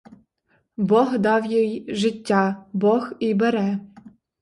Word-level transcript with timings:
Бог 0.77 1.17
дав 1.17 1.45
їй 1.45 1.85
життя, 1.95 2.65
бог 2.73 3.11
і 3.19 3.33
бере. 3.33 3.79